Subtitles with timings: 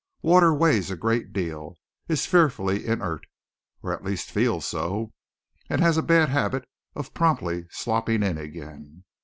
[0.23, 1.75] Water weighs a great deal;
[2.07, 3.23] is fearfully inert,
[3.83, 5.13] or at least feels so;
[5.69, 9.03] and has a bad habit of promptly slopping in again.